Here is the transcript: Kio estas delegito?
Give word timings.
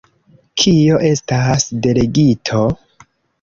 Kio 0.61 0.95
estas 1.09 1.67
delegito? 1.85 2.65